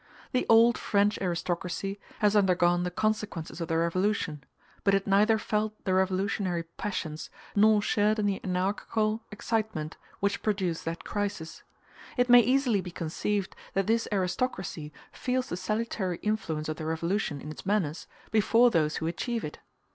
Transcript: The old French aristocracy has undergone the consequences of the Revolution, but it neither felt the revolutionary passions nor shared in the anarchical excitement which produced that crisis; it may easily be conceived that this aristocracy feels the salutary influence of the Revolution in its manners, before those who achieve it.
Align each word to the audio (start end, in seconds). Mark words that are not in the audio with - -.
The 0.31 0.47
old 0.49 0.79
French 0.79 1.19
aristocracy 1.21 1.99
has 2.21 2.35
undergone 2.35 2.81
the 2.81 2.89
consequences 2.89 3.61
of 3.61 3.67
the 3.67 3.77
Revolution, 3.77 4.43
but 4.83 4.95
it 4.95 5.05
neither 5.05 5.37
felt 5.37 5.75
the 5.85 5.93
revolutionary 5.93 6.63
passions 6.63 7.29
nor 7.55 7.83
shared 7.83 8.17
in 8.17 8.25
the 8.25 8.43
anarchical 8.43 9.21
excitement 9.29 9.97
which 10.19 10.41
produced 10.41 10.85
that 10.85 11.03
crisis; 11.03 11.61
it 12.17 12.29
may 12.31 12.39
easily 12.39 12.81
be 12.81 12.89
conceived 12.89 13.55
that 13.73 13.85
this 13.85 14.07
aristocracy 14.11 14.91
feels 15.11 15.49
the 15.49 15.55
salutary 15.57 16.17
influence 16.23 16.67
of 16.67 16.77
the 16.77 16.85
Revolution 16.87 17.39
in 17.39 17.51
its 17.51 17.63
manners, 17.63 18.07
before 18.31 18.71
those 18.71 18.95
who 18.95 19.05
achieve 19.05 19.43
it. 19.43 19.59